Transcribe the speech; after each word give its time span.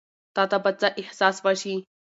تا 0.35 0.43
ته 0.51 0.57
به 0.63 0.71
څۀ 0.79 0.87
احساس 1.01 1.35
وشي 1.45 1.75
ـ 1.79 1.83